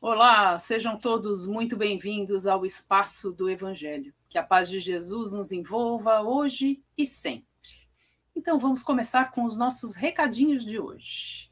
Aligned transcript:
Olá, 0.00 0.56
sejam 0.60 0.96
todos 0.96 1.44
muito 1.44 1.76
bem-vindos 1.76 2.46
ao 2.46 2.64
espaço 2.64 3.32
do 3.32 3.50
Evangelho. 3.50 4.14
Que 4.28 4.38
a 4.38 4.44
paz 4.44 4.70
de 4.70 4.78
Jesus 4.78 5.32
nos 5.32 5.50
envolva 5.50 6.22
hoje 6.22 6.80
e 6.96 7.04
sempre. 7.04 7.48
Então 8.34 8.60
vamos 8.60 8.80
começar 8.80 9.32
com 9.32 9.42
os 9.42 9.58
nossos 9.58 9.96
recadinhos 9.96 10.64
de 10.64 10.78
hoje. 10.78 11.50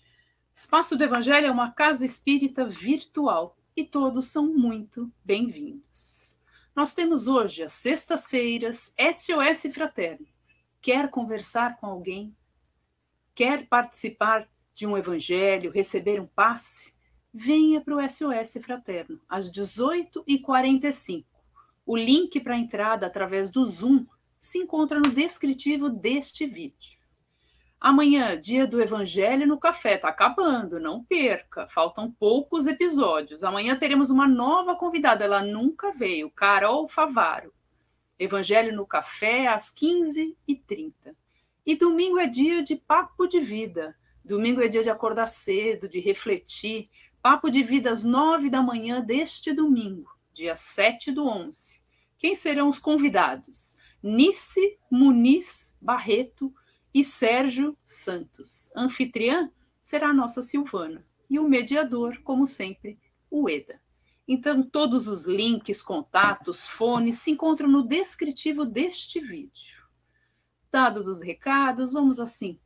Espaço 0.54 0.96
do 0.96 1.02
Evangelho 1.02 1.48
é 1.48 1.50
uma 1.50 1.72
casa 1.72 2.04
espírita 2.04 2.64
virtual 2.64 3.58
e 3.76 3.82
todos 3.82 4.28
são 4.28 4.46
muito 4.46 5.12
bem-vindos. 5.24 6.38
Nós 6.72 6.94
temos 6.94 7.26
hoje, 7.26 7.64
às 7.64 7.72
sextas-feiras, 7.72 8.94
SOS 8.96 9.74
Fraterno. 9.74 10.26
Quer 10.80 11.10
conversar 11.10 11.78
com 11.78 11.86
alguém? 11.86 12.32
Quer 13.34 13.66
participar 13.66 14.48
de 14.72 14.86
um 14.86 14.96
evangelho, 14.96 15.72
receber 15.72 16.20
um 16.20 16.28
passe? 16.28 16.95
Venha 17.36 17.82
para 17.82 17.94
o 17.94 18.08
SOS 18.08 18.62
Fraterno, 18.62 19.20
às 19.28 19.50
18h45. 19.50 21.26
O 21.84 21.94
link 21.94 22.40
para 22.40 22.54
a 22.54 22.58
entrada 22.58 23.06
através 23.06 23.50
do 23.50 23.66
Zoom 23.66 24.06
se 24.40 24.58
encontra 24.58 24.98
no 24.98 25.10
descritivo 25.10 25.90
deste 25.90 26.46
vídeo. 26.46 26.98
Amanhã, 27.78 28.40
dia 28.40 28.66
do 28.66 28.80
Evangelho 28.80 29.46
no 29.46 29.58
Café, 29.58 29.96
está 29.96 30.08
acabando, 30.08 30.80
não 30.80 31.04
perca, 31.04 31.68
faltam 31.68 32.10
poucos 32.10 32.66
episódios. 32.66 33.44
Amanhã 33.44 33.76
teremos 33.76 34.08
uma 34.08 34.26
nova 34.26 34.74
convidada, 34.74 35.22
ela 35.22 35.42
nunca 35.42 35.92
veio, 35.92 36.30
Carol 36.30 36.88
Favaro. 36.88 37.52
Evangelho 38.18 38.74
no 38.74 38.86
Café 38.86 39.46
às 39.46 39.70
15h30. 39.74 41.14
E 41.66 41.76
domingo 41.76 42.18
é 42.18 42.26
dia 42.26 42.62
de 42.62 42.76
papo 42.76 43.26
de 43.26 43.40
vida. 43.40 43.94
Domingo 44.24 44.62
é 44.62 44.68
dia 44.68 44.82
de 44.82 44.90
acordar 44.90 45.26
cedo, 45.26 45.88
de 45.88 46.00
refletir, 46.00 46.88
Papo 47.28 47.50
de 47.50 47.60
Vida 47.60 47.90
às 47.90 48.04
nove 48.04 48.48
da 48.48 48.62
manhã 48.62 49.00
deste 49.00 49.52
domingo, 49.52 50.08
dia 50.32 50.54
7 50.54 51.10
do 51.10 51.26
11. 51.26 51.82
Quem 52.16 52.36
serão 52.36 52.68
os 52.68 52.78
convidados? 52.78 53.76
Nice 54.00 54.78
Muniz 54.88 55.76
Barreto 55.80 56.54
e 56.94 57.02
Sérgio 57.02 57.76
Santos. 57.84 58.70
Anfitriã 58.76 59.50
será 59.82 60.10
a 60.10 60.14
nossa 60.14 60.40
Silvana. 60.40 61.04
E 61.28 61.36
o 61.40 61.48
mediador, 61.48 62.22
como 62.22 62.46
sempre, 62.46 62.96
o 63.28 63.50
Eda. 63.50 63.82
Então, 64.28 64.62
todos 64.62 65.08
os 65.08 65.26
links, 65.26 65.82
contatos, 65.82 66.68
fones 66.68 67.18
se 67.18 67.32
encontram 67.32 67.68
no 67.68 67.82
descritivo 67.82 68.64
deste 68.64 69.18
vídeo. 69.18 69.84
Dados 70.70 71.08
os 71.08 71.20
recados, 71.20 71.92
vamos 71.92 72.20
assim 72.20 72.56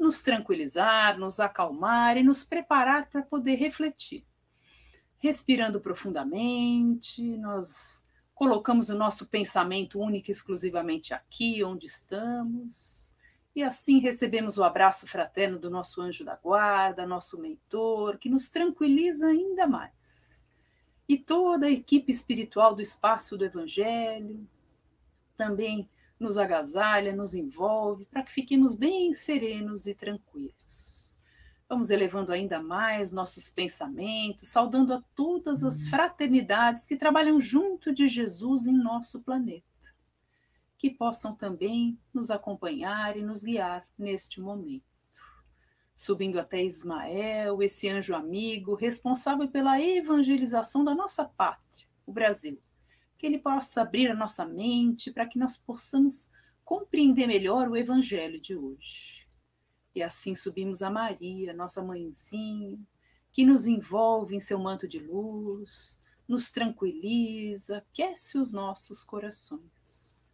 nos 0.00 0.22
tranquilizar, 0.22 1.18
nos 1.18 1.38
acalmar 1.38 2.16
e 2.16 2.22
nos 2.22 2.42
preparar 2.42 3.10
para 3.10 3.22
poder 3.22 3.56
refletir. 3.56 4.24
Respirando 5.18 5.78
profundamente, 5.78 7.36
nós 7.36 8.08
colocamos 8.34 8.88
o 8.88 8.96
nosso 8.96 9.26
pensamento 9.26 10.00
único 10.00 10.30
e 10.30 10.32
exclusivamente 10.32 11.12
aqui, 11.12 11.62
onde 11.62 11.84
estamos, 11.84 13.14
e 13.54 13.62
assim 13.62 13.98
recebemos 13.98 14.56
o 14.56 14.64
abraço 14.64 15.06
fraterno 15.06 15.58
do 15.58 15.68
nosso 15.68 16.00
anjo 16.00 16.24
da 16.24 16.36
guarda, 16.36 17.06
nosso 17.06 17.38
mentor, 17.38 18.16
que 18.16 18.30
nos 18.30 18.48
tranquiliza 18.48 19.26
ainda 19.26 19.66
mais. 19.66 20.48
E 21.06 21.18
toda 21.18 21.66
a 21.66 21.70
equipe 21.70 22.10
espiritual 22.10 22.74
do 22.74 22.80
espaço 22.80 23.36
do 23.36 23.44
Evangelho, 23.44 24.48
também 25.36 25.86
nos 26.20 26.36
agasalha, 26.36 27.16
nos 27.16 27.34
envolve, 27.34 28.04
para 28.04 28.22
que 28.22 28.30
fiquemos 28.30 28.74
bem 28.74 29.10
serenos 29.14 29.86
e 29.86 29.94
tranquilos. 29.94 31.18
Vamos 31.66 31.88
elevando 31.88 32.30
ainda 32.30 32.60
mais 32.60 33.10
nossos 33.10 33.48
pensamentos, 33.48 34.48
saudando 34.48 34.92
a 34.92 35.02
todas 35.14 35.64
as 35.64 35.86
fraternidades 35.86 36.86
que 36.86 36.96
trabalham 36.96 37.40
junto 37.40 37.94
de 37.94 38.06
Jesus 38.06 38.66
em 38.66 38.76
nosso 38.76 39.22
planeta. 39.22 39.64
Que 40.76 40.90
possam 40.90 41.34
também 41.34 41.98
nos 42.12 42.30
acompanhar 42.30 43.16
e 43.16 43.22
nos 43.22 43.42
guiar 43.42 43.86
neste 43.98 44.40
momento. 44.40 44.84
Subindo 45.94 46.38
até 46.38 46.62
Ismael, 46.62 47.62
esse 47.62 47.88
anjo 47.88 48.14
amigo, 48.14 48.74
responsável 48.74 49.48
pela 49.48 49.80
evangelização 49.80 50.82
da 50.82 50.94
nossa 50.94 51.24
pátria, 51.24 51.86
o 52.04 52.12
Brasil 52.12 52.60
que 53.20 53.26
Ele 53.26 53.38
possa 53.38 53.82
abrir 53.82 54.10
a 54.10 54.14
nossa 54.14 54.46
mente 54.46 55.12
para 55.12 55.26
que 55.26 55.38
nós 55.38 55.58
possamos 55.58 56.32
compreender 56.64 57.26
melhor 57.26 57.68
o 57.68 57.76
Evangelho 57.76 58.40
de 58.40 58.56
hoje. 58.56 59.28
E 59.94 60.02
assim 60.02 60.34
subimos 60.34 60.80
a 60.80 60.90
Maria, 60.90 61.52
nossa 61.52 61.84
mãezinha, 61.84 62.78
que 63.30 63.44
nos 63.44 63.66
envolve 63.66 64.34
em 64.34 64.40
seu 64.40 64.58
manto 64.58 64.88
de 64.88 64.98
luz, 64.98 66.02
nos 66.26 66.50
tranquiliza, 66.50 67.78
aquece 67.78 68.38
os 68.38 68.54
nossos 68.54 69.04
corações. 69.04 70.30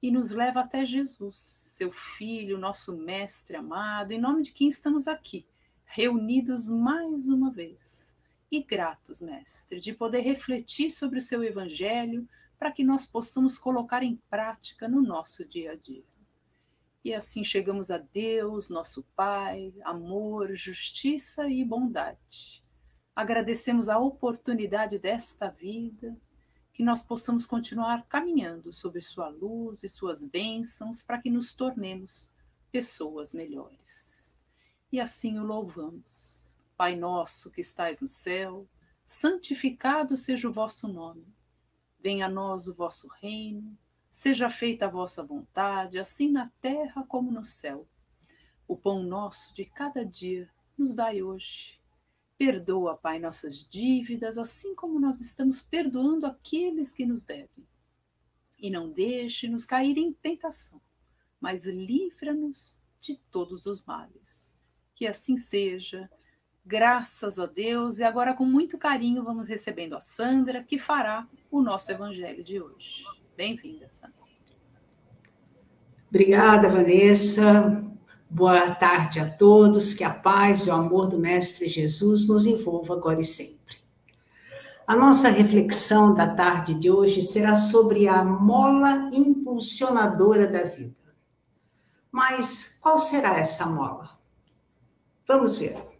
E 0.00 0.10
nos 0.10 0.30
leva 0.30 0.60
até 0.60 0.82
Jesus, 0.82 1.36
seu 1.36 1.92
Filho, 1.92 2.56
nosso 2.56 2.96
Mestre 2.96 3.56
amado, 3.56 4.12
em 4.12 4.20
nome 4.20 4.42
de 4.42 4.52
quem 4.52 4.68
estamos 4.68 5.06
aqui, 5.06 5.46
reunidos 5.84 6.70
mais 6.70 7.28
uma 7.28 7.50
vez 7.50 8.13
e 8.56 8.62
gratos, 8.62 9.20
Mestre, 9.20 9.80
de 9.80 9.92
poder 9.92 10.20
refletir 10.20 10.88
sobre 10.88 11.18
o 11.18 11.22
seu 11.22 11.42
Evangelho 11.42 12.28
para 12.56 12.70
que 12.70 12.84
nós 12.84 13.04
possamos 13.04 13.58
colocar 13.58 14.04
em 14.04 14.16
prática 14.30 14.88
no 14.88 15.02
nosso 15.02 15.44
dia 15.44 15.72
a 15.72 15.74
dia. 15.74 16.04
E 17.04 17.12
assim 17.12 17.42
chegamos 17.42 17.90
a 17.90 17.98
Deus, 17.98 18.70
nosso 18.70 19.02
Pai, 19.16 19.74
amor, 19.82 20.54
justiça 20.54 21.48
e 21.48 21.64
bondade. 21.64 22.62
Agradecemos 23.14 23.88
a 23.88 23.98
oportunidade 23.98 25.00
desta 25.00 25.48
vida, 25.50 26.16
que 26.72 26.84
nós 26.84 27.02
possamos 27.02 27.46
continuar 27.46 28.06
caminhando 28.06 28.72
sob 28.72 29.00
Sua 29.00 29.28
luz 29.28 29.82
e 29.82 29.88
Suas 29.88 30.24
bênçãos 30.24 31.02
para 31.02 31.20
que 31.20 31.28
nos 31.28 31.52
tornemos 31.52 32.32
pessoas 32.70 33.34
melhores. 33.34 34.40
E 34.92 35.00
assim 35.00 35.38
o 35.38 35.44
louvamos 35.44 36.43
Pai 36.76 36.96
nosso 36.96 37.50
que 37.50 37.60
estais 37.60 38.00
no 38.00 38.08
céu, 38.08 38.68
santificado 39.04 40.16
seja 40.16 40.48
o 40.48 40.52
vosso 40.52 40.88
nome. 40.88 41.26
Venha 42.00 42.26
a 42.26 42.28
nós 42.28 42.66
o 42.66 42.74
vosso 42.74 43.08
reino, 43.20 43.78
seja 44.10 44.48
feita 44.50 44.86
a 44.86 44.90
vossa 44.90 45.24
vontade, 45.24 45.98
assim 45.98 46.30
na 46.30 46.50
terra 46.60 47.04
como 47.06 47.30
no 47.30 47.44
céu. 47.44 47.88
O 48.66 48.76
pão 48.76 49.02
nosso 49.02 49.54
de 49.54 49.64
cada 49.64 50.04
dia 50.04 50.50
nos 50.76 50.94
dai 50.94 51.22
hoje. 51.22 51.80
Perdoa, 52.36 52.96
Pai, 52.96 53.18
nossas 53.20 53.68
dívidas, 53.68 54.36
assim 54.36 54.74
como 54.74 54.98
nós 54.98 55.20
estamos 55.20 55.62
perdoando 55.62 56.26
aqueles 56.26 56.92
que 56.92 57.06
nos 57.06 57.22
devem. 57.22 57.68
E 58.58 58.70
não 58.70 58.90
deixe-nos 58.90 59.64
cair 59.64 59.96
em 59.96 60.12
tentação, 60.12 60.80
mas 61.40 61.66
livra-nos 61.66 62.80
de 63.00 63.16
todos 63.30 63.66
os 63.66 63.84
males. 63.84 64.56
Que 64.94 65.06
assim 65.06 65.36
seja 65.36 66.10
Graças 66.66 67.38
a 67.38 67.44
Deus. 67.44 67.98
E 67.98 68.04
agora, 68.04 68.32
com 68.32 68.46
muito 68.46 68.78
carinho, 68.78 69.22
vamos 69.22 69.48
recebendo 69.48 69.94
a 69.94 70.00
Sandra, 70.00 70.62
que 70.62 70.78
fará 70.78 71.26
o 71.50 71.60
nosso 71.60 71.92
evangelho 71.92 72.42
de 72.42 72.58
hoje. 72.58 73.04
Bem-vinda, 73.36 73.86
Sandra. 73.90 74.24
Obrigada, 76.08 76.70
Vanessa. 76.70 77.84
Boa 78.30 78.74
tarde 78.74 79.20
a 79.20 79.30
todos. 79.30 79.92
Que 79.92 80.04
a 80.04 80.14
paz 80.14 80.66
e 80.66 80.70
o 80.70 80.72
amor 80.72 81.06
do 81.06 81.18
Mestre 81.18 81.68
Jesus 81.68 82.26
nos 82.26 82.46
envolva 82.46 82.94
agora 82.94 83.20
e 83.20 83.24
sempre. 83.24 83.76
A 84.86 84.96
nossa 84.96 85.28
reflexão 85.28 86.14
da 86.14 86.34
tarde 86.34 86.74
de 86.74 86.90
hoje 86.90 87.20
será 87.20 87.56
sobre 87.56 88.08
a 88.08 88.24
mola 88.24 89.10
impulsionadora 89.12 90.46
da 90.46 90.62
vida. 90.62 90.94
Mas 92.10 92.78
qual 92.80 92.98
será 92.98 93.38
essa 93.38 93.66
mola? 93.66 94.18
Vamos 95.26 95.58
ver. 95.58 95.93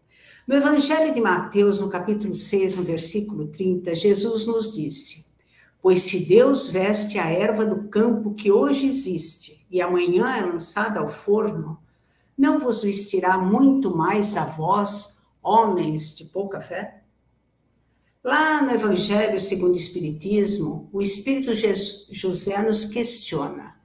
No 0.46 0.56
Evangelho 0.56 1.14
de 1.14 1.23
Mateus, 1.23 1.81
no 1.81 1.88
capítulo 1.88 2.35
6, 2.35 2.76
no 2.76 2.82
versículo 2.82 3.46
30, 3.46 3.94
Jesus 3.94 4.44
nos 4.44 4.75
disse: 4.75 5.25
Pois 5.81 6.02
se 6.02 6.26
Deus 6.26 6.69
veste 6.70 7.19
a 7.19 7.31
erva 7.31 7.64
do 7.64 7.88
campo 7.88 8.35
que 8.35 8.52
hoje 8.52 8.87
existe 8.87 9.67
e 9.70 9.81
amanhã 9.81 10.37
é 10.37 10.43
lançada 10.43 11.00
ao 11.00 11.08
forno, 11.08 11.79
não 12.37 12.58
vos 12.58 12.82
vestirá 12.82 13.38
muito 13.38 13.96
mais 13.96 14.37
a 14.37 14.44
vós, 14.44 15.25
homens 15.43 16.14
de 16.14 16.26
pouca 16.26 16.61
fé? 16.61 17.00
Lá 18.23 18.62
no 18.62 18.70
Evangelho 18.70 19.41
segundo 19.41 19.73
o 19.73 19.79
Espiritismo, 19.79 20.91
o 20.93 21.00
Espírito 21.00 21.52
José 22.12 22.62
nos 22.62 22.85
questiona: 22.85 23.81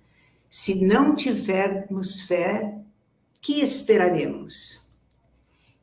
se 0.50 0.86
não 0.86 1.16
tivermos 1.16 2.20
fé, 2.20 2.82
que 3.40 3.62
esperaremos? 3.62 4.89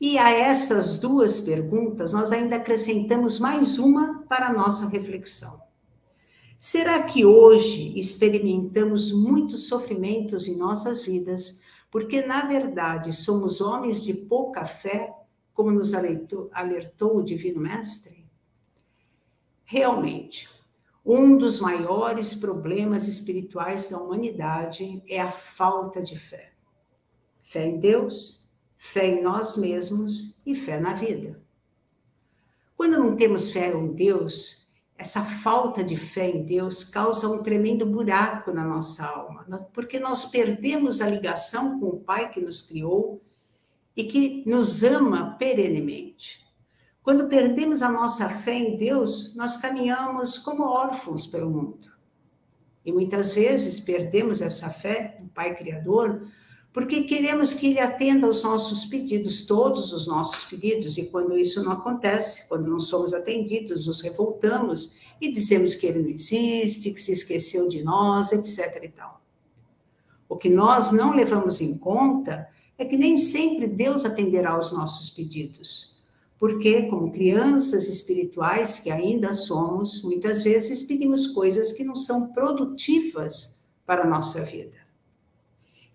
E 0.00 0.18
a 0.18 0.30
essas 0.30 0.98
duas 1.00 1.40
perguntas, 1.40 2.12
nós 2.12 2.30
ainda 2.30 2.56
acrescentamos 2.56 3.38
mais 3.38 3.78
uma 3.78 4.22
para 4.28 4.48
a 4.48 4.52
nossa 4.52 4.88
reflexão. 4.88 5.66
Será 6.58 7.02
que 7.02 7.24
hoje 7.24 7.98
experimentamos 7.98 9.12
muitos 9.12 9.68
sofrimentos 9.68 10.48
em 10.48 10.56
nossas 10.56 11.02
vidas, 11.02 11.62
porque 11.90 12.22
na 12.22 12.46
verdade 12.46 13.12
somos 13.12 13.60
homens 13.60 14.02
de 14.04 14.12
pouca 14.12 14.66
fé, 14.66 15.14
como 15.54 15.70
nos 15.70 15.94
alertou, 15.94 16.50
alertou 16.52 17.16
o 17.16 17.22
Divino 17.22 17.60
Mestre? 17.60 18.26
Realmente, 19.64 20.48
um 21.04 21.38
dos 21.38 21.58
maiores 21.58 22.34
problemas 22.34 23.08
espirituais 23.08 23.90
da 23.90 23.98
humanidade 23.98 25.02
é 25.08 25.20
a 25.20 25.30
falta 25.30 26.02
de 26.02 26.18
fé. 26.18 26.52
Fé 27.44 27.66
em 27.66 27.78
Deus, 27.78 28.45
fé 28.86 29.06
em 29.06 29.22
nós 29.22 29.56
mesmos 29.56 30.40
e 30.46 30.54
fé 30.54 30.78
na 30.78 30.94
vida. 30.94 31.42
Quando 32.76 32.98
não 32.98 33.16
temos 33.16 33.50
fé 33.50 33.72
em 33.72 33.92
Deus, 33.92 34.72
essa 34.96 35.22
falta 35.22 35.82
de 35.82 35.96
fé 35.96 36.30
em 36.30 36.44
Deus 36.44 36.84
causa 36.84 37.28
um 37.28 37.42
tremendo 37.42 37.84
buraco 37.84 38.52
na 38.52 38.64
nossa 38.64 39.04
alma, 39.04 39.44
porque 39.72 39.98
nós 39.98 40.26
perdemos 40.26 41.00
a 41.00 41.08
ligação 41.08 41.80
com 41.80 41.86
o 41.86 42.00
Pai 42.00 42.30
que 42.30 42.40
nos 42.40 42.62
criou 42.62 43.20
e 43.96 44.04
que 44.04 44.44
nos 44.46 44.84
ama 44.84 45.36
perenemente. 45.38 46.46
Quando 47.02 47.28
perdemos 47.28 47.82
a 47.82 47.88
nossa 47.88 48.28
fé 48.28 48.54
em 48.54 48.76
Deus, 48.76 49.36
nós 49.36 49.56
caminhamos 49.56 50.38
como 50.38 50.64
órfãos 50.64 51.26
pelo 51.26 51.50
mundo. 51.50 51.90
E 52.84 52.92
muitas 52.92 53.32
vezes 53.32 53.80
perdemos 53.80 54.40
essa 54.40 54.70
fé 54.70 55.18
no 55.20 55.28
Pai 55.28 55.56
Criador 55.56 56.26
porque 56.76 57.04
queremos 57.04 57.54
que 57.54 57.68
Ele 57.68 57.80
atenda 57.80 58.26
aos 58.26 58.42
nossos 58.42 58.84
pedidos, 58.84 59.46
todos 59.46 59.94
os 59.94 60.06
nossos 60.06 60.44
pedidos, 60.44 60.98
e 60.98 61.06
quando 61.06 61.34
isso 61.38 61.64
não 61.64 61.72
acontece, 61.72 62.46
quando 62.50 62.70
não 62.70 62.78
somos 62.80 63.14
atendidos, 63.14 63.86
nos 63.86 64.02
revoltamos 64.02 64.94
e 65.18 65.32
dizemos 65.32 65.74
que 65.74 65.86
Ele 65.86 66.02
não 66.02 66.10
existe, 66.10 66.90
que 66.90 67.00
se 67.00 67.12
esqueceu 67.12 67.66
de 67.70 67.82
nós, 67.82 68.30
etc. 68.30 68.84
e 68.84 68.88
tal. 68.90 69.22
O 70.28 70.36
que 70.36 70.50
nós 70.50 70.92
não 70.92 71.16
levamos 71.16 71.62
em 71.62 71.78
conta 71.78 72.46
é 72.76 72.84
que 72.84 72.98
nem 72.98 73.16
sempre 73.16 73.66
Deus 73.66 74.04
atenderá 74.04 74.50
aos 74.50 74.70
nossos 74.70 75.08
pedidos. 75.08 75.96
Porque, 76.38 76.82
como 76.90 77.10
crianças 77.10 77.88
espirituais 77.88 78.80
que 78.80 78.90
ainda 78.90 79.32
somos, 79.32 80.02
muitas 80.02 80.44
vezes 80.44 80.82
pedimos 80.82 81.28
coisas 81.28 81.72
que 81.72 81.84
não 81.84 81.96
são 81.96 82.34
produtivas 82.34 83.62
para 83.86 84.02
a 84.02 84.06
nossa 84.06 84.42
vida. 84.42 84.85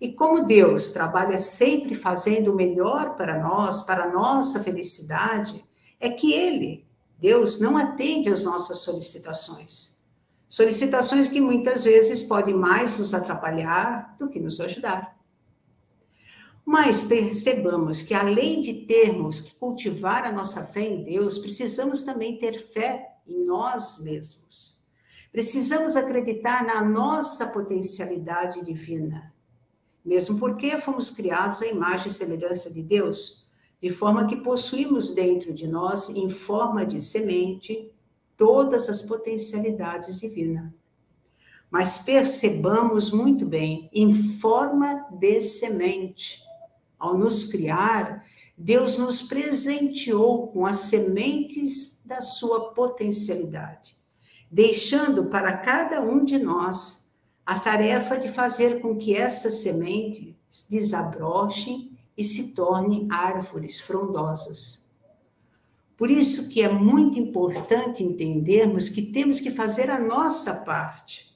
E 0.01 0.11
como 0.11 0.47
Deus 0.47 0.89
trabalha 0.89 1.37
sempre 1.37 1.93
fazendo 1.93 2.51
o 2.51 2.55
melhor 2.55 3.15
para 3.15 3.37
nós, 3.37 3.83
para 3.83 4.05
a 4.05 4.11
nossa 4.11 4.59
felicidade, 4.59 5.63
é 5.99 6.09
que 6.09 6.33
Ele, 6.33 6.87
Deus, 7.19 7.59
não 7.59 7.77
atende 7.77 8.27
às 8.27 8.43
nossas 8.43 8.79
solicitações. 8.79 10.03
Solicitações 10.49 11.29
que 11.29 11.39
muitas 11.39 11.83
vezes 11.83 12.23
podem 12.23 12.55
mais 12.55 12.97
nos 12.97 13.13
atrapalhar 13.13 14.15
do 14.17 14.27
que 14.27 14.39
nos 14.39 14.59
ajudar. 14.59 15.15
Mas 16.65 17.03
percebamos 17.03 18.01
que 18.01 18.15
além 18.15 18.59
de 18.63 18.85
termos 18.85 19.39
que 19.39 19.55
cultivar 19.55 20.25
a 20.25 20.31
nossa 20.31 20.63
fé 20.63 20.81
em 20.81 21.03
Deus, 21.03 21.37
precisamos 21.37 22.01
também 22.01 22.39
ter 22.39 22.57
fé 22.73 23.17
em 23.27 23.45
nós 23.45 24.01
mesmos. 24.03 24.83
Precisamos 25.31 25.95
acreditar 25.95 26.65
na 26.65 26.83
nossa 26.83 27.45
potencialidade 27.47 28.65
divina. 28.65 29.30
Mesmo 30.03 30.39
porque 30.39 30.77
fomos 30.77 31.11
criados 31.11 31.61
à 31.61 31.67
imagem 31.67 32.07
e 32.07 32.11
semelhança 32.11 32.73
de 32.73 32.81
Deus, 32.81 33.49
de 33.81 33.89
forma 33.89 34.27
que 34.27 34.35
possuímos 34.35 35.13
dentro 35.13 35.53
de 35.53 35.67
nós, 35.67 36.09
em 36.09 36.29
forma 36.29 36.85
de 36.85 36.99
semente, 37.01 37.91
todas 38.37 38.89
as 38.89 39.01
potencialidades 39.01 40.19
divinas. 40.19 40.71
Mas 41.69 41.99
percebamos 41.99 43.11
muito 43.11 43.45
bem, 43.45 43.89
em 43.93 44.13
forma 44.13 45.07
de 45.11 45.39
semente 45.41 46.43
ao 46.99 47.17
nos 47.17 47.45
criar, 47.45 48.25
Deus 48.55 48.97
nos 48.97 49.23
presenteou 49.23 50.47
com 50.49 50.67
as 50.67 50.77
sementes 50.77 52.03
da 52.05 52.21
sua 52.21 52.73
potencialidade, 52.73 53.95
deixando 54.51 55.29
para 55.31 55.57
cada 55.57 56.01
um 56.01 56.23
de 56.23 56.37
nós 56.37 57.00
a 57.45 57.59
tarefa 57.59 58.17
de 58.17 58.29
fazer 58.29 58.81
com 58.81 58.97
que 58.97 59.15
essas 59.15 59.55
sementes 59.55 60.35
desabrochem 60.69 61.97
e 62.15 62.23
se 62.23 62.53
tornem 62.53 63.07
árvores 63.09 63.79
frondosas. 63.79 64.91
Por 65.97 66.09
isso 66.09 66.49
que 66.49 66.61
é 66.61 66.69
muito 66.69 67.19
importante 67.19 68.03
entendermos 68.03 68.89
que 68.89 69.11
temos 69.11 69.39
que 69.39 69.51
fazer 69.51 69.89
a 69.89 69.99
nossa 69.99 70.55
parte, 70.65 71.35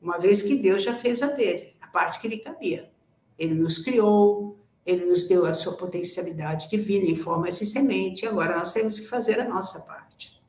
uma 0.00 0.18
vez 0.18 0.42
que 0.42 0.56
Deus 0.56 0.82
já 0.82 0.94
fez 0.94 1.22
a 1.22 1.28
dele, 1.28 1.74
a 1.80 1.86
parte 1.86 2.20
que 2.20 2.28
lhe 2.28 2.38
cabia. 2.38 2.90
Ele 3.38 3.54
nos 3.54 3.78
criou, 3.78 4.58
ele 4.86 5.04
nos 5.04 5.26
deu 5.28 5.44
a 5.44 5.52
sua 5.52 5.74
potencialidade 5.74 6.70
divina 6.70 7.06
em 7.06 7.14
forma 7.14 7.50
de 7.50 7.66
semente, 7.66 8.24
e 8.24 8.28
agora 8.28 8.56
nós 8.56 8.72
temos 8.72 9.00
que 9.00 9.06
fazer 9.06 9.40
a 9.40 9.48
nossa 9.48 9.80
parte. 9.80 10.40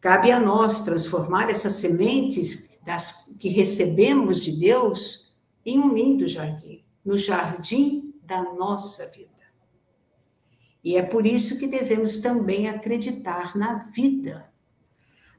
Cabe 0.00 0.30
a 0.30 0.38
nós 0.38 0.84
transformar 0.84 1.50
essas 1.50 1.72
sementes 1.72 2.73
das, 2.84 3.36
que 3.40 3.48
recebemos 3.48 4.42
de 4.42 4.52
Deus 4.52 5.34
em 5.64 5.78
um 5.78 5.94
lindo 5.94 6.28
jardim, 6.28 6.84
no 7.04 7.16
jardim 7.16 8.14
da 8.22 8.42
nossa 8.42 9.06
vida. 9.10 9.30
E 10.82 10.96
é 10.96 11.02
por 11.02 11.26
isso 11.26 11.58
que 11.58 11.66
devemos 11.66 12.20
também 12.20 12.68
acreditar 12.68 13.56
na 13.56 13.84
vida. 13.94 14.52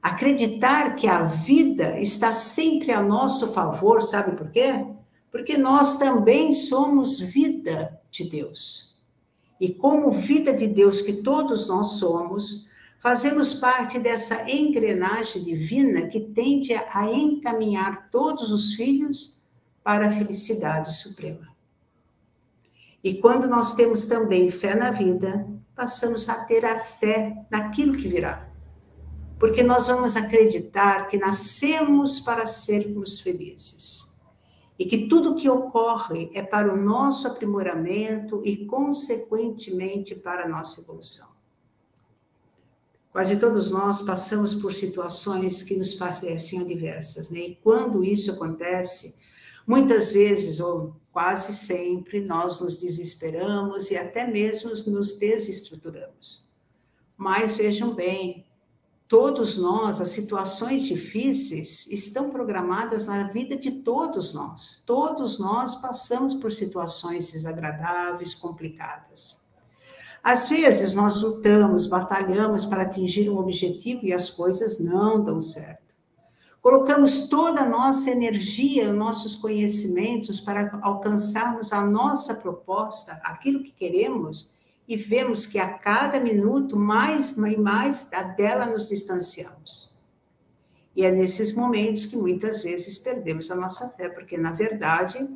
Acreditar 0.02 0.96
que 0.96 1.06
a 1.06 1.22
vida 1.24 2.00
está 2.00 2.32
sempre 2.32 2.92
a 2.92 3.00
nosso 3.00 3.52
favor, 3.52 4.02
sabe 4.02 4.36
por 4.36 4.50
quê? 4.50 4.84
porque 5.36 5.58
nós 5.58 5.98
também 5.98 6.50
somos 6.54 7.20
vida 7.20 8.00
de 8.10 8.24
Deus. 8.24 8.98
E 9.60 9.70
como 9.70 10.10
vida 10.10 10.50
de 10.50 10.66
Deus 10.66 11.02
que 11.02 11.22
todos 11.22 11.68
nós 11.68 11.98
somos, 11.98 12.70
fazemos 12.98 13.54
parte 13.54 13.98
dessa 13.98 14.50
engrenagem 14.50 15.42
divina 15.42 16.08
que 16.08 16.20
tende 16.20 16.74
a 16.74 17.06
encaminhar 17.10 18.10
todos 18.10 18.50
os 18.50 18.74
filhos 18.74 19.44
para 19.82 20.08
a 20.08 20.10
felicidade 20.10 20.94
suprema. 20.96 21.54
E 23.02 23.14
quando 23.14 23.46
nós 23.46 23.76
temos 23.76 24.06
também 24.06 24.50
fé 24.50 24.74
na 24.74 24.90
vida, 24.90 25.46
passamos 25.76 26.28
a 26.28 26.44
ter 26.44 26.64
a 26.64 26.80
fé 26.80 27.46
naquilo 27.50 27.96
que 27.96 28.08
virá. 28.08 28.48
Porque 29.38 29.62
nós 29.62 29.86
vamos 29.86 30.16
acreditar 30.16 31.06
que 31.08 31.18
nascemos 31.18 32.18
para 32.20 32.46
sermos 32.46 33.20
felizes 33.20 34.18
e 34.78 34.84
que 34.84 35.06
tudo 35.08 35.36
que 35.36 35.48
ocorre 35.48 36.30
é 36.34 36.42
para 36.42 36.72
o 36.72 36.76
nosso 36.76 37.28
aprimoramento 37.28 38.42
e, 38.44 38.66
consequentemente, 38.66 40.14
para 40.14 40.44
a 40.44 40.48
nossa 40.48 40.80
evolução. 40.80 41.35
Quase 43.16 43.38
todos 43.38 43.70
nós 43.70 44.02
passamos 44.02 44.52
por 44.52 44.74
situações 44.74 45.62
que 45.62 45.74
nos 45.74 45.94
parecem 45.94 46.60
adversas, 46.60 47.30
né? 47.30 47.38
E 47.38 47.54
quando 47.54 48.04
isso 48.04 48.30
acontece, 48.30 49.20
muitas 49.66 50.12
vezes, 50.12 50.60
ou 50.60 50.94
quase 51.10 51.54
sempre, 51.54 52.20
nós 52.20 52.60
nos 52.60 52.76
desesperamos 52.76 53.90
e 53.90 53.96
até 53.96 54.26
mesmo 54.26 54.68
nos 54.88 55.16
desestruturamos. 55.16 56.52
Mas 57.16 57.56
vejam 57.56 57.94
bem, 57.94 58.44
todos 59.08 59.56
nós, 59.56 59.98
as 59.98 60.10
situações 60.10 60.84
difíceis 60.86 61.86
estão 61.86 62.28
programadas 62.28 63.06
na 63.06 63.28
vida 63.28 63.56
de 63.56 63.80
todos 63.80 64.34
nós. 64.34 64.84
Todos 64.86 65.38
nós 65.38 65.74
passamos 65.76 66.34
por 66.34 66.52
situações 66.52 67.32
desagradáveis, 67.32 68.34
complicadas. 68.34 69.45
Às 70.26 70.48
vezes 70.48 70.92
nós 70.92 71.22
lutamos, 71.22 71.86
batalhamos 71.86 72.64
para 72.64 72.82
atingir 72.82 73.30
um 73.30 73.38
objetivo 73.38 74.04
e 74.04 74.12
as 74.12 74.28
coisas 74.28 74.80
não 74.80 75.22
dão 75.22 75.40
certo. 75.40 75.94
Colocamos 76.60 77.28
toda 77.28 77.60
a 77.60 77.68
nossa 77.68 78.10
energia, 78.10 78.92
nossos 78.92 79.36
conhecimentos 79.36 80.40
para 80.40 80.80
alcançarmos 80.82 81.72
a 81.72 81.80
nossa 81.86 82.34
proposta, 82.34 83.20
aquilo 83.22 83.62
que 83.62 83.70
queremos, 83.70 84.52
e 84.88 84.96
vemos 84.96 85.46
que 85.46 85.60
a 85.60 85.78
cada 85.78 86.18
minuto 86.18 86.76
mais 86.76 87.36
e 87.36 87.56
mais 87.56 88.10
dela 88.36 88.66
nos 88.66 88.88
distanciamos. 88.88 89.96
E 90.96 91.04
é 91.04 91.12
nesses 91.12 91.54
momentos 91.54 92.04
que 92.04 92.16
muitas 92.16 92.64
vezes 92.64 92.98
perdemos 92.98 93.48
a 93.48 93.54
nossa 93.54 93.90
fé, 93.90 94.08
porque 94.08 94.36
na 94.36 94.50
verdade 94.50 95.30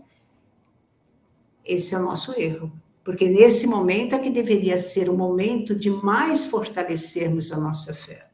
esse 1.64 1.94
é 1.94 1.98
o 2.00 2.02
nosso 2.02 2.32
erro. 2.36 2.72
Porque 3.10 3.28
nesse 3.28 3.66
momento 3.66 4.14
é 4.14 4.20
que 4.20 4.30
deveria 4.30 4.78
ser 4.78 5.10
o 5.10 5.16
momento 5.16 5.74
de 5.74 5.90
mais 5.90 6.44
fortalecermos 6.44 7.50
a 7.50 7.58
nossa 7.58 7.92
fé. 7.92 8.30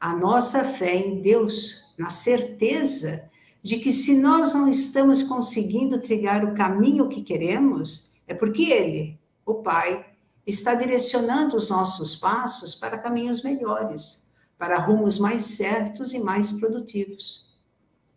A 0.00 0.16
nossa 0.16 0.64
fé 0.64 0.96
em 0.96 1.20
Deus, 1.20 1.84
na 1.96 2.10
certeza 2.10 3.30
de 3.62 3.76
que 3.76 3.92
se 3.92 4.18
nós 4.18 4.52
não 4.52 4.68
estamos 4.68 5.22
conseguindo 5.22 6.00
trilhar 6.00 6.44
o 6.44 6.54
caminho 6.54 7.08
que 7.08 7.22
queremos, 7.22 8.16
é 8.26 8.34
porque 8.34 8.64
Ele, 8.64 9.16
o 9.46 9.54
Pai 9.62 10.06
está 10.44 10.74
direcionando 10.74 11.54
os 11.54 11.70
nossos 11.70 12.16
passos 12.16 12.74
para 12.74 12.98
caminhos 12.98 13.44
melhores, 13.44 14.28
para 14.58 14.80
rumos 14.80 15.20
mais 15.20 15.42
certos 15.42 16.12
e 16.12 16.18
mais 16.18 16.50
produtivos. 16.50 17.51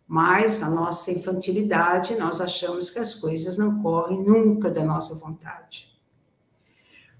Mas, 0.06 0.60
na 0.60 0.70
nossa 0.70 1.10
infantilidade, 1.10 2.14
nós 2.14 2.40
achamos 2.40 2.90
que 2.90 2.98
as 2.98 3.14
coisas 3.14 3.58
não 3.58 3.82
correm 3.82 4.22
nunca 4.22 4.70
da 4.70 4.84
nossa 4.84 5.16
vontade. 5.16 5.92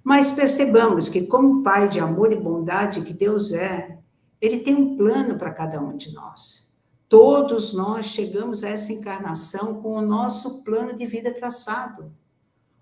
Mas 0.04 0.30
percebamos 0.30 1.08
que, 1.08 1.26
como 1.26 1.64
Pai 1.64 1.88
de 1.88 1.98
amor 1.98 2.30
e 2.30 2.36
bondade 2.36 3.02
que 3.02 3.12
Deus 3.12 3.52
é, 3.52 3.98
Ele 4.40 4.60
tem 4.60 4.74
um 4.74 4.96
plano 4.96 5.36
para 5.36 5.52
cada 5.52 5.80
um 5.80 5.96
de 5.96 6.14
nós. 6.14 6.72
Todos 7.08 7.74
nós 7.74 8.06
chegamos 8.06 8.62
a 8.62 8.68
essa 8.68 8.92
encarnação 8.92 9.82
com 9.82 9.94
o 9.94 10.00
nosso 10.00 10.62
plano 10.62 10.96
de 10.96 11.06
vida 11.06 11.34
traçado. 11.34 12.12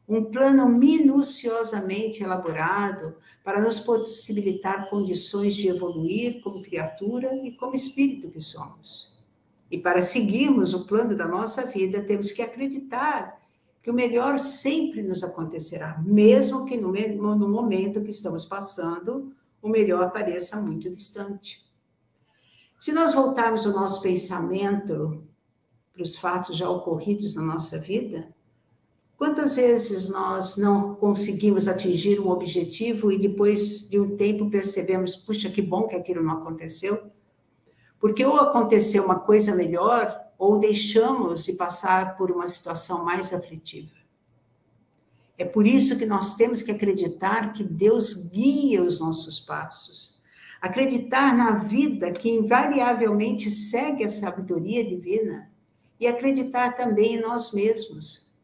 Um 0.06 0.24
plano 0.24 0.68
minuciosamente 0.68 2.22
elaborado 2.22 3.16
para 3.42 3.58
nos 3.58 3.80
possibilitar 3.80 4.90
condições 4.90 5.54
de 5.54 5.68
evoluir 5.68 6.42
como 6.42 6.62
criatura 6.62 7.34
e 7.42 7.52
como 7.52 7.74
espírito 7.74 8.30
que 8.30 8.40
somos. 8.42 9.13
E 9.74 9.78
para 9.80 10.02
seguirmos 10.02 10.72
o 10.72 10.84
plano 10.86 11.16
da 11.16 11.26
nossa 11.26 11.66
vida, 11.66 12.00
temos 12.00 12.30
que 12.30 12.40
acreditar 12.40 13.42
que 13.82 13.90
o 13.90 13.92
melhor 13.92 14.38
sempre 14.38 15.02
nos 15.02 15.24
acontecerá, 15.24 16.00
mesmo 16.06 16.64
que 16.64 16.76
no, 16.76 17.48
momento 17.48 18.00
que 18.00 18.12
estamos 18.12 18.44
passando, 18.44 19.32
o 19.60 19.68
melhor 19.68 20.12
pareça 20.12 20.60
muito 20.60 20.88
distante. 20.88 21.60
Se 22.78 22.92
nós 22.92 23.14
voltarmos 23.14 23.66
o 23.66 23.72
nosso 23.72 24.00
pensamento 24.00 25.24
para 25.92 26.04
os 26.04 26.16
fatos 26.16 26.56
já 26.56 26.70
ocorridos 26.70 27.34
na 27.34 27.42
nossa 27.42 27.76
vida, 27.76 28.28
quantas 29.16 29.56
vezes 29.56 30.08
nós 30.08 30.56
não 30.56 30.94
conseguimos 30.94 31.66
atingir 31.66 32.20
um 32.20 32.30
objetivo 32.30 33.10
e 33.10 33.18
depois 33.18 33.90
de 33.90 33.98
um 33.98 34.16
tempo 34.16 34.48
percebemos, 34.48 35.16
puxa, 35.16 35.50
que 35.50 35.60
bom 35.60 35.88
que 35.88 35.96
aquilo 35.96 36.22
não 36.22 36.34
aconteceu? 36.34 37.10
Porque 38.04 38.22
ou 38.22 38.36
aconteceu 38.36 39.02
uma 39.02 39.20
coisa 39.20 39.56
melhor, 39.56 40.14
ou 40.36 40.58
deixamos 40.58 41.42
de 41.42 41.54
passar 41.54 42.18
por 42.18 42.30
uma 42.30 42.46
situação 42.46 43.02
mais 43.02 43.32
aflitiva. 43.32 43.96
É 45.38 45.44
por 45.46 45.66
isso 45.66 45.98
que 45.98 46.04
nós 46.04 46.36
temos 46.36 46.60
que 46.60 46.70
acreditar 46.70 47.54
que 47.54 47.64
Deus 47.64 48.28
guia 48.28 48.82
os 48.82 49.00
nossos 49.00 49.40
passos. 49.40 50.22
Acreditar 50.60 51.34
na 51.34 51.52
vida 51.52 52.12
que 52.12 52.28
invariavelmente 52.28 53.50
segue 53.50 54.04
a 54.04 54.10
sabedoria 54.10 54.84
divina. 54.84 55.50
E 55.98 56.06
acreditar 56.06 56.76
também 56.76 57.14
em 57.14 57.22
nós 57.22 57.54
mesmos, 57.54 58.34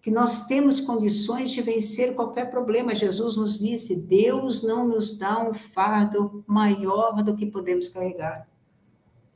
que 0.00 0.10
nós 0.10 0.46
temos 0.46 0.80
condições 0.80 1.50
de 1.50 1.60
vencer 1.60 2.14
qualquer 2.14 2.50
problema. 2.50 2.94
Jesus 2.94 3.36
nos 3.36 3.58
disse: 3.58 3.94
Deus 3.94 4.62
não 4.62 4.88
nos 4.88 5.18
dá 5.18 5.38
um 5.38 5.52
fardo 5.52 6.42
maior 6.46 7.22
do 7.22 7.36
que 7.36 7.44
podemos 7.44 7.90
carregar. 7.90 8.50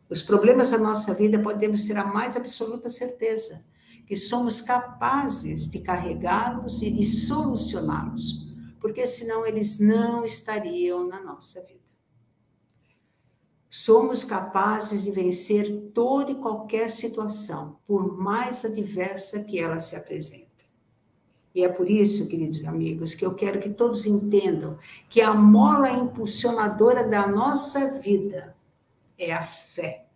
Os 0.09 0.23
problemas 0.23 0.71
da 0.71 0.79
nossa 0.79 1.13
vida 1.15 1.39
podemos 1.39 1.85
ter 1.85 1.97
a 1.97 2.05
mais 2.05 2.37
absoluta 2.37 2.89
certeza 2.89 3.65
que 4.07 4.17
somos 4.17 4.61
capazes 4.61 5.69
de 5.69 5.81
carregá-los 5.81 6.81
e 6.81 6.91
de 6.91 7.05
solucioná-los, 7.05 8.55
porque 8.81 9.05
senão 9.05 9.45
eles 9.45 9.81
não 9.81 10.25
estariam 10.25 11.09
na 11.09 11.21
nossa 11.21 11.61
vida. 11.63 11.77
Somos 13.69 14.23
capazes 14.23 15.03
de 15.03 15.11
vencer 15.11 15.91
toda 15.93 16.31
e 16.31 16.37
qualquer 16.37 16.89
situação, 16.89 17.79
por 17.85 18.17
mais 18.17 18.65
adversa 18.65 19.43
que 19.43 19.59
ela 19.59 19.81
se 19.81 19.97
apresente. 19.97 20.47
E 21.53 21.65
é 21.65 21.69
por 21.69 21.91
isso, 21.91 22.29
queridos 22.29 22.65
amigos, 22.65 23.15
que 23.15 23.27
eu 23.27 23.35
quero 23.35 23.59
que 23.59 23.71
todos 23.71 24.07
entendam 24.07 24.79
que 25.11 25.21
a 25.21 25.35
mola 25.35 25.91
impulsionadora 25.91 27.09
da 27.09 27.27
nossa 27.27 27.99
vida 27.99 28.56
é 29.19 29.33
a 29.33 29.43
fé. 29.43 30.07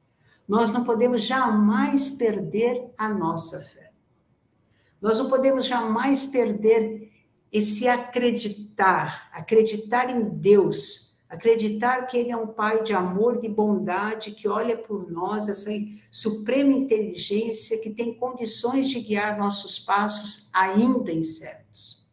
Nós 0.47 0.71
não 0.71 0.85
podemos 0.85 1.23
jamais 1.23 2.11
perder 2.11 2.91
a 2.99 3.09
nossa 3.09 3.61
fé. 3.61 3.93
Nós 5.01 5.19
não 5.19 5.31
podemos 5.31 5.65
jamais 5.65 6.27
perder 6.27 7.11
esse 7.53 7.89
acreditar, 7.89 9.31
acreditar 9.33 10.11
em 10.11 10.29
Deus, 10.29 11.21
acreditar 11.29 12.07
que 12.07 12.17
Ele 12.17 12.31
é 12.31 12.37
um 12.37 12.49
Pai 12.49 12.83
de 12.83 12.93
amor, 12.93 13.41
de 13.41 13.49
bondade, 13.49 14.33
que 14.33 14.49
olha 14.49 14.77
por 14.77 15.11
nós, 15.11 15.49
essa 15.49 15.71
suprema 16.11 16.73
inteligência 16.73 17.81
que 17.81 17.91
tem 17.91 18.15
condições 18.15 18.91
de 18.91 19.01
guiar 19.01 19.39
nossos 19.39 19.79
passos 19.79 20.51
ainda 20.53 21.13
incertos. 21.13 22.11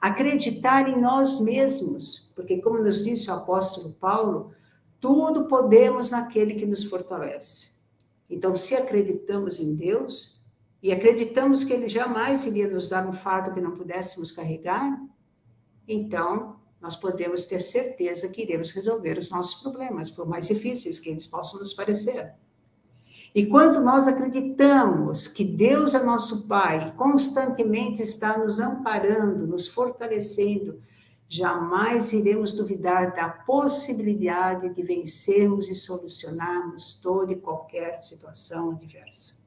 Acreditar 0.00 0.88
em 0.88 1.00
nós 1.00 1.40
mesmos, 1.40 2.32
porque, 2.34 2.58
como 2.58 2.82
nos 2.82 3.04
disse 3.04 3.30
o 3.30 3.34
apóstolo 3.34 3.92
Paulo, 3.92 4.52
tudo 5.00 5.46
podemos 5.46 6.10
naquele 6.10 6.54
que 6.54 6.66
nos 6.66 6.84
fortalece. 6.84 7.80
Então, 8.28 8.54
se 8.54 8.76
acreditamos 8.76 9.58
em 9.58 9.74
Deus 9.74 10.46
e 10.82 10.92
acreditamos 10.92 11.64
que 11.64 11.72
Ele 11.72 11.88
jamais 11.88 12.46
iria 12.46 12.68
nos 12.68 12.88
dar 12.88 13.08
um 13.08 13.12
fardo 13.12 13.52
que 13.52 13.60
não 13.60 13.76
pudéssemos 13.76 14.30
carregar, 14.30 15.00
então 15.88 16.60
nós 16.80 16.96
podemos 16.96 17.44
ter 17.44 17.60
certeza 17.60 18.28
que 18.28 18.42
iremos 18.42 18.70
resolver 18.70 19.18
os 19.18 19.30
nossos 19.30 19.60
problemas, 19.60 20.10
por 20.10 20.26
mais 20.26 20.48
difíceis 20.48 20.98
que 20.98 21.10
eles 21.10 21.26
possam 21.26 21.58
nos 21.58 21.74
parecer. 21.74 22.34
E 23.34 23.46
quando 23.46 23.80
nós 23.80 24.08
acreditamos 24.08 25.28
que 25.28 25.44
Deus 25.44 25.94
é 25.94 26.02
nosso 26.02 26.48
Pai, 26.48 26.92
constantemente 26.96 28.02
está 28.02 28.36
nos 28.38 28.58
amparando, 28.58 29.46
nos 29.46 29.68
fortalecendo, 29.68 30.82
jamais 31.32 32.12
iremos 32.12 32.52
duvidar 32.52 33.14
da 33.14 33.28
possibilidade 33.28 34.74
de 34.74 34.82
vencermos 34.82 35.70
e 35.70 35.76
solucionarmos 35.76 36.94
toda 37.00 37.32
e 37.32 37.36
qualquer 37.36 38.00
situação 38.00 38.72
adversa. 38.72 39.44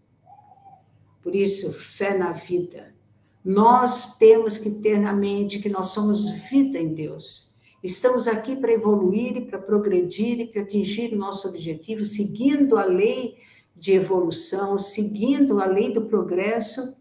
Por 1.22 1.36
isso, 1.36 1.74
fé 1.74 2.18
na 2.18 2.32
vida. 2.32 2.96
Nós 3.44 4.18
temos 4.18 4.58
que 4.58 4.72
ter 4.82 4.98
na 4.98 5.12
mente 5.12 5.60
que 5.60 5.68
nós 5.68 5.88
somos 5.88 6.30
vida 6.50 6.80
em 6.80 6.94
Deus. 6.94 7.60
Estamos 7.84 8.30
aqui 8.30 8.56
para 8.56 8.72
evoluir 8.72 9.36
e 9.36 9.46
para 9.46 9.60
progredir 9.60 10.40
e 10.40 10.48
para 10.48 10.62
atingir 10.62 11.12
o 11.14 11.18
nosso 11.18 11.50
objetivo, 11.50 12.06
seguindo 12.06 12.78
a 12.78 12.86
lei 12.86 13.38
de 13.76 13.92
evolução, 13.92 14.80
seguindo 14.80 15.60
a 15.60 15.66
lei 15.66 15.94
do 15.94 16.06
progresso, 16.06 16.98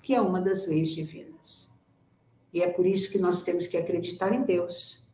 que 0.00 0.14
é 0.14 0.20
uma 0.22 0.40
das 0.40 0.66
leis 0.66 0.88
divinas. 0.88 1.71
E 2.52 2.62
é 2.62 2.68
por 2.68 2.86
isso 2.86 3.10
que 3.10 3.18
nós 3.18 3.42
temos 3.42 3.66
que 3.66 3.76
acreditar 3.76 4.32
em 4.34 4.42
Deus. 4.42 5.08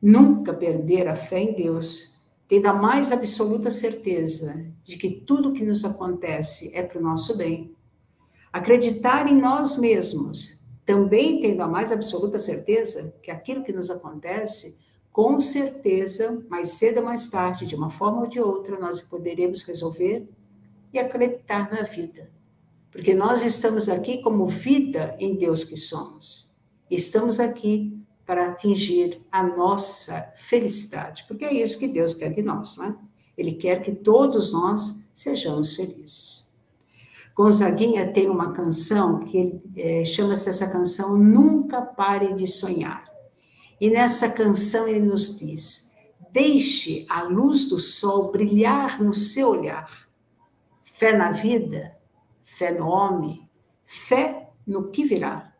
Nunca 0.00 0.52
perder 0.52 1.08
a 1.08 1.16
fé 1.16 1.40
em 1.40 1.54
Deus, 1.54 2.18
tendo 2.46 2.66
a 2.66 2.74
mais 2.74 3.10
absoluta 3.10 3.70
certeza 3.70 4.66
de 4.84 4.98
que 4.98 5.10
tudo 5.10 5.52
que 5.52 5.64
nos 5.64 5.84
acontece 5.84 6.76
é 6.76 6.82
para 6.82 6.98
o 6.98 7.02
nosso 7.02 7.36
bem. 7.36 7.74
Acreditar 8.52 9.26
em 9.26 9.40
nós 9.40 9.78
mesmos, 9.78 10.66
também 10.84 11.40
tendo 11.40 11.62
a 11.62 11.68
mais 11.68 11.90
absoluta 11.90 12.38
certeza 12.38 13.14
que 13.22 13.30
aquilo 13.30 13.64
que 13.64 13.72
nos 13.72 13.88
acontece, 13.88 14.78
com 15.10 15.40
certeza, 15.40 16.44
mais 16.50 16.70
cedo 16.70 16.98
ou 16.98 17.04
mais 17.04 17.30
tarde, 17.30 17.64
de 17.64 17.74
uma 17.74 17.88
forma 17.88 18.22
ou 18.22 18.26
de 18.26 18.40
outra, 18.40 18.78
nós 18.78 19.00
poderemos 19.00 19.62
resolver 19.62 20.28
e 20.92 20.98
acreditar 20.98 21.70
na 21.70 21.82
vida 21.82 22.28
porque 22.92 23.14
nós 23.14 23.42
estamos 23.42 23.88
aqui 23.88 24.18
como 24.18 24.46
vida 24.46 25.16
em 25.18 25.34
Deus 25.34 25.64
que 25.64 25.78
somos. 25.78 26.54
Estamos 26.90 27.40
aqui 27.40 27.98
para 28.26 28.48
atingir 28.48 29.20
a 29.32 29.42
nossa 29.42 30.32
felicidade, 30.36 31.24
porque 31.26 31.46
é 31.46 31.54
isso 31.54 31.78
que 31.78 31.88
Deus 31.88 32.12
quer 32.12 32.28
de 32.28 32.42
nós, 32.42 32.76
não 32.76 32.84
é? 32.84 32.96
Ele 33.36 33.52
quer 33.52 33.82
que 33.82 33.92
todos 33.92 34.52
nós 34.52 35.06
sejamos 35.14 35.74
felizes. 35.74 36.54
Gonzaguinha 37.34 38.12
tem 38.12 38.28
uma 38.28 38.52
canção 38.52 39.20
que 39.20 39.58
é, 39.74 40.04
chama-se 40.04 40.50
essa 40.50 40.70
canção 40.70 41.16
Nunca 41.16 41.80
Pare 41.80 42.34
de 42.34 42.46
Sonhar. 42.46 43.10
E 43.80 43.88
nessa 43.88 44.30
canção 44.30 44.86
ele 44.86 45.06
nos 45.06 45.38
diz: 45.38 45.96
Deixe 46.30 47.06
a 47.08 47.22
luz 47.22 47.70
do 47.70 47.78
sol 47.78 48.30
brilhar 48.30 49.02
no 49.02 49.14
seu 49.14 49.48
olhar. 49.48 50.06
Fé 50.84 51.16
na 51.16 51.32
vida 51.32 51.96
fé 52.62 52.70
no 52.70 52.86
homem, 52.86 53.50
fé 53.84 54.50
no 54.64 54.92
que 54.92 55.04
virá. 55.04 55.52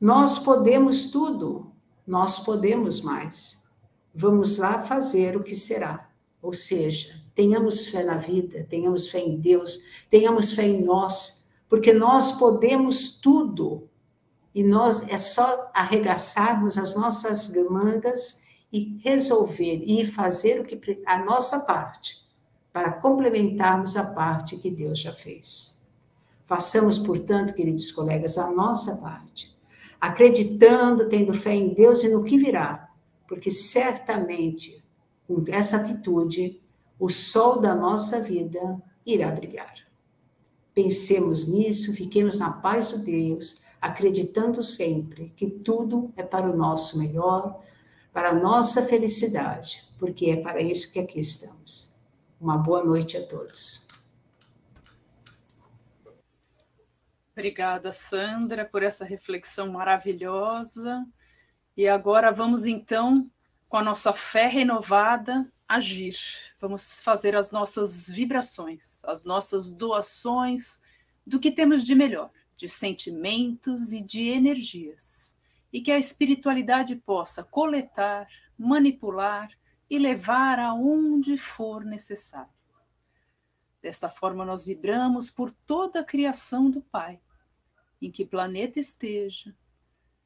Nós 0.00 0.40
podemos 0.40 1.08
tudo, 1.12 1.70
nós 2.04 2.40
podemos 2.40 3.00
mais. 3.00 3.70
Vamos 4.12 4.58
lá 4.58 4.82
fazer 4.82 5.36
o 5.36 5.44
que 5.44 5.54
será. 5.54 6.10
Ou 6.42 6.52
seja, 6.52 7.22
tenhamos 7.32 7.86
fé 7.86 8.02
na 8.02 8.16
vida, 8.16 8.66
tenhamos 8.68 9.08
fé 9.08 9.20
em 9.20 9.38
Deus, 9.38 9.84
tenhamos 10.10 10.52
fé 10.52 10.66
em 10.66 10.82
nós, 10.82 11.48
porque 11.68 11.92
nós 11.92 12.32
podemos 12.32 13.20
tudo. 13.20 13.88
E 14.52 14.64
nós 14.64 15.08
é 15.08 15.18
só 15.18 15.70
arregaçarmos 15.72 16.76
as 16.76 16.96
nossas 16.96 17.54
mangas 17.70 18.46
e 18.72 18.98
resolver 19.04 19.84
e 19.86 20.04
fazer 20.04 20.60
o 20.60 20.64
que 20.64 21.00
a 21.06 21.24
nossa 21.24 21.60
parte 21.60 22.26
para 22.72 22.94
complementarmos 22.94 23.96
a 23.96 24.12
parte 24.12 24.56
que 24.56 24.72
Deus 24.72 24.98
já 24.98 25.12
fez. 25.12 25.75
Façamos, 26.46 26.96
portanto, 26.96 27.52
queridos 27.52 27.90
colegas, 27.90 28.38
a 28.38 28.50
nossa 28.52 28.96
parte, 28.98 29.54
acreditando, 30.00 31.08
tendo 31.08 31.34
fé 31.34 31.54
em 31.54 31.74
Deus 31.74 32.04
e 32.04 32.08
no 32.08 32.22
que 32.22 32.38
virá, 32.38 32.88
porque 33.28 33.50
certamente, 33.50 34.82
com 35.26 35.42
essa 35.48 35.78
atitude, 35.78 36.60
o 36.98 37.10
sol 37.10 37.60
da 37.60 37.74
nossa 37.74 38.20
vida 38.20 38.80
irá 39.04 39.30
brilhar. 39.30 39.74
Pensemos 40.72 41.48
nisso, 41.48 41.92
fiquemos 41.92 42.38
na 42.38 42.52
paz 42.52 42.90
do 42.90 42.98
Deus, 42.98 43.62
acreditando 43.80 44.62
sempre 44.62 45.32
que 45.36 45.48
tudo 45.48 46.12
é 46.16 46.22
para 46.22 46.48
o 46.48 46.56
nosso 46.56 46.98
melhor, 46.98 47.60
para 48.12 48.30
a 48.30 48.34
nossa 48.34 48.82
felicidade, 48.82 49.88
porque 49.98 50.30
é 50.30 50.36
para 50.36 50.62
isso 50.62 50.92
que 50.92 51.00
aqui 51.00 51.18
estamos. 51.18 51.98
Uma 52.40 52.56
boa 52.56 52.84
noite 52.84 53.16
a 53.16 53.26
todos. 53.26 53.85
Obrigada, 57.36 57.92
Sandra, 57.92 58.64
por 58.64 58.82
essa 58.82 59.04
reflexão 59.04 59.70
maravilhosa. 59.70 61.06
E 61.76 61.86
agora 61.86 62.32
vamos 62.32 62.64
então, 62.64 63.30
com 63.68 63.76
a 63.76 63.82
nossa 63.82 64.10
fé 64.10 64.46
renovada, 64.46 65.46
agir. 65.68 66.16
Vamos 66.58 67.02
fazer 67.02 67.36
as 67.36 67.50
nossas 67.50 68.08
vibrações, 68.08 69.04
as 69.04 69.22
nossas 69.22 69.70
doações 69.70 70.80
do 71.26 71.38
que 71.38 71.50
temos 71.50 71.84
de 71.84 71.94
melhor, 71.94 72.30
de 72.56 72.70
sentimentos 72.70 73.92
e 73.92 74.02
de 74.02 74.28
energias. 74.28 75.38
E 75.70 75.82
que 75.82 75.92
a 75.92 75.98
espiritualidade 75.98 76.96
possa 76.96 77.44
coletar, 77.44 78.26
manipular 78.56 79.50
e 79.90 79.98
levar 79.98 80.58
aonde 80.58 81.36
for 81.36 81.84
necessário. 81.84 82.48
Desta 83.82 84.08
forma, 84.08 84.42
nós 84.42 84.64
vibramos 84.64 85.30
por 85.30 85.50
toda 85.50 86.00
a 86.00 86.04
criação 86.04 86.70
do 86.70 86.80
Pai, 86.80 87.20
em 88.00 88.10
que 88.10 88.24
planeta 88.24 88.78
esteja, 88.78 89.54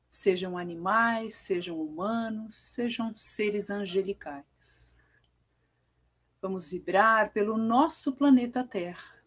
sejam 0.09 0.59
animais, 0.59 1.35
sejam 1.35 1.81
humanos, 1.81 2.57
sejam 2.57 3.17
seres 3.17 3.71
angelicais. 3.71 5.21
Vamos 6.43 6.73
vibrar 6.73 7.33
pelo 7.33 7.57
nosso 7.57 8.17
planeta 8.17 8.65
Terra, 8.65 9.23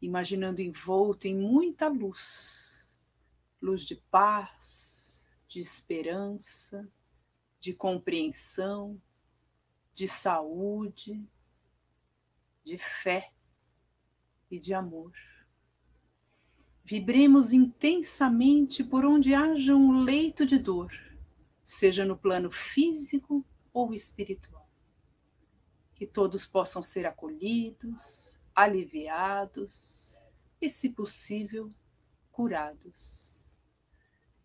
imaginando 0.00 0.60
envolto 0.60 1.26
em 1.26 1.34
muita 1.34 1.88
luz, 1.88 2.96
luz 3.60 3.84
de 3.84 3.96
paz, 3.96 5.36
de 5.48 5.60
esperança, 5.60 6.88
de 7.58 7.74
compreensão, 7.74 9.00
de 9.92 10.06
saúde, 10.06 11.26
de 12.64 12.78
fé 12.78 13.32
e 14.50 14.60
de 14.60 14.72
amor. 14.72 15.12
Vibremos 16.90 17.52
intensamente 17.52 18.82
por 18.82 19.04
onde 19.04 19.32
haja 19.32 19.76
um 19.76 20.02
leito 20.02 20.44
de 20.44 20.58
dor, 20.58 20.92
seja 21.64 22.04
no 22.04 22.18
plano 22.18 22.50
físico 22.50 23.46
ou 23.72 23.94
espiritual. 23.94 24.68
Que 25.94 26.04
todos 26.04 26.44
possam 26.44 26.82
ser 26.82 27.06
acolhidos, 27.06 28.40
aliviados 28.52 30.20
e, 30.60 30.68
se 30.68 30.88
possível, 30.88 31.70
curados. 32.32 33.46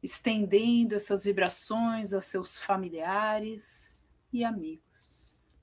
Estendendo 0.03 0.93
essas 0.93 1.25
vibrações 1.25 2.13
a 2.13 2.21
seus 2.21 2.59
familiares 2.59 4.13
e 4.31 4.43
amigos. 4.43 5.57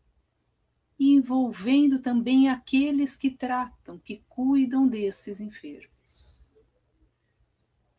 E 0.98 1.12
envolvendo 1.12 2.00
também 2.00 2.48
aqueles 2.48 3.16
que 3.16 3.30
tratam, 3.30 4.00
que 4.00 4.24
cuidam 4.28 4.88
desses 4.88 5.40
enfermos 5.40 5.91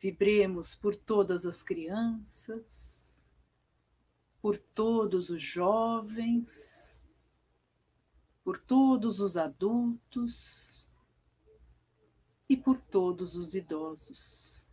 Vibremos 0.04 0.76
por 0.76 0.98
todas 0.98 1.46
as 1.46 1.64
crianças, 1.64 3.24
por 4.42 4.58
todos 4.58 5.30
os 5.30 5.42
jovens, 5.42 7.08
por 8.44 8.60
todos 8.60 9.22
os 9.22 9.38
adultos 9.38 10.90
e 12.50 12.58
por 12.58 12.82
todos 12.82 13.38
os 13.38 13.56
idosos. 13.56 14.68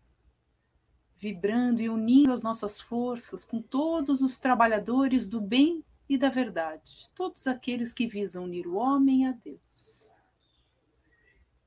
Vibrando 1.17 1.81
e 1.81 1.89
unindo 1.89 2.33
as 2.33 2.43
nossas 2.43 2.81
forças 2.81 3.45
com 3.45 3.63
todos 3.63 4.23
os 4.23 4.41
trabalhadores 4.41 5.29
do 5.29 5.41
bem 5.41 5.85
e 6.09 6.19
da 6.19 6.29
verdade, 6.29 7.09
todos 7.15 7.47
aqueles 7.47 7.93
que 7.93 8.09
visam 8.09 8.47
unir 8.47 8.67
o 8.67 8.75
homem 8.75 9.29
a 9.29 9.31
Deus 9.31 10.10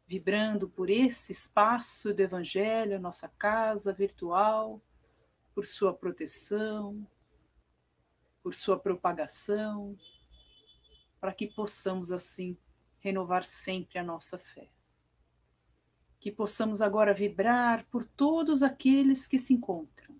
vibrando 0.06 0.70
por 0.70 0.90
esse 0.90 1.32
espaço 1.32 2.14
do 2.14 2.22
Evangelho, 2.22 3.00
nossa 3.00 3.28
casa 3.28 3.94
virtual, 3.94 4.82
por 5.54 5.66
sua 5.66 5.94
proteção, 5.94 7.08
por 8.42 8.54
sua 8.54 8.78
propagação, 8.78 9.98
para 11.20 11.34
que 11.34 11.48
possamos 11.48 12.12
assim 12.12 12.58
renovar 13.00 13.44
sempre 13.44 14.00
a 14.00 14.04
nossa 14.04 14.38
fé. 14.38 14.70
Que 16.20 16.32
possamos 16.32 16.82
agora 16.82 17.14
vibrar 17.14 17.86
por 17.90 18.06
todos 18.06 18.64
aqueles 18.64 19.28
que 19.28 19.38
se 19.38 19.54
encontram 19.54 20.16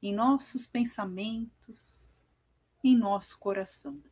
em 0.00 0.14
nossos 0.14 0.66
pensamentos, 0.66 2.22
em 2.82 2.96
nosso 2.96 3.38
coração. 3.38 4.02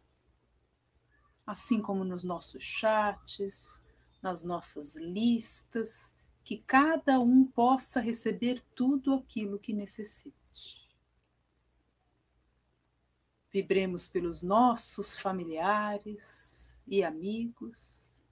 Assim 1.47 1.81
como 1.81 2.05
nos 2.05 2.25
nossos 2.25 2.63
chats, 2.63 3.86
nas 4.23 4.45
nossas 4.45 4.97
listas, 4.97 6.17
que 6.45 6.59
cada 6.59 7.19
um 7.19 7.45
possa 7.45 8.01
receber 8.01 8.63
tudo 8.75 9.15
aquilo 9.15 9.59
que 9.59 9.73
necessite. 9.73 10.37
Vibremos 13.53 14.07
pelos 14.07 14.43
nossos 14.43 15.19
familiares 15.19 16.81
e 16.87 17.03
amigos, 17.03 18.23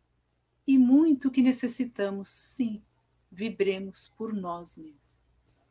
e 0.66 0.78
muito 0.78 1.30
que 1.30 1.42
necessitamos, 1.42 2.30
sim, 2.30 2.82
vibremos 3.30 4.08
por 4.16 4.32
nós 4.32 4.76
mesmos. 4.76 5.68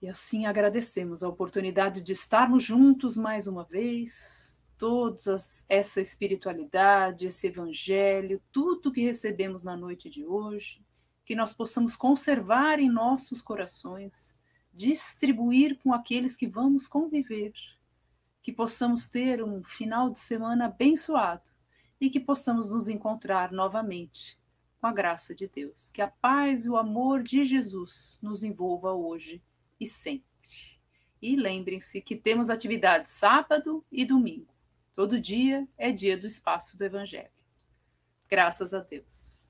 E 0.00 0.08
assim 0.08 0.46
agradecemos 0.46 1.22
a 1.22 1.28
oportunidade 1.28 2.02
de 2.02 2.12
estarmos 2.12 2.64
juntos 2.64 3.16
mais 3.16 3.46
uma 3.46 3.62
vez, 3.62 4.51
toda 4.82 5.36
essa 5.68 6.00
espiritualidade, 6.00 7.26
esse 7.26 7.46
evangelho, 7.46 8.42
tudo 8.50 8.90
que 8.90 9.00
recebemos 9.00 9.62
na 9.62 9.76
noite 9.76 10.10
de 10.10 10.26
hoje, 10.26 10.84
que 11.24 11.36
nós 11.36 11.52
possamos 11.52 11.94
conservar 11.94 12.80
em 12.80 12.90
nossos 12.90 13.40
corações, 13.40 14.36
distribuir 14.74 15.78
com 15.78 15.92
aqueles 15.92 16.34
que 16.34 16.48
vamos 16.48 16.88
conviver, 16.88 17.52
que 18.42 18.50
possamos 18.50 19.08
ter 19.08 19.40
um 19.40 19.62
final 19.62 20.10
de 20.10 20.18
semana 20.18 20.64
abençoado 20.64 21.48
e 22.00 22.10
que 22.10 22.18
possamos 22.18 22.72
nos 22.72 22.88
encontrar 22.88 23.52
novamente 23.52 24.36
com 24.80 24.88
a 24.88 24.92
graça 24.92 25.32
de 25.32 25.46
Deus. 25.46 25.92
Que 25.92 26.02
a 26.02 26.08
paz 26.08 26.64
e 26.64 26.68
o 26.68 26.76
amor 26.76 27.22
de 27.22 27.44
Jesus 27.44 28.18
nos 28.20 28.42
envolva 28.42 28.92
hoje 28.92 29.40
e 29.78 29.86
sempre. 29.86 30.26
E 31.22 31.36
lembrem-se 31.36 32.00
que 32.00 32.16
temos 32.16 32.50
atividade 32.50 33.08
sábado 33.08 33.84
e 33.92 34.04
domingo. 34.04 34.51
Todo 34.94 35.20
dia 35.20 35.66
é 35.78 35.90
dia 35.90 36.18
do 36.18 36.26
espaço 36.26 36.76
do 36.76 36.84
Evangelho. 36.84 37.30
Graças 38.28 38.74
a 38.74 38.80
Deus. 38.80 39.41